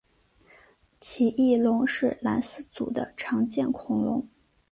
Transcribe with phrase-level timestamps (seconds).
[0.99, 4.27] 奇异龙是兰斯组的常见恐龙。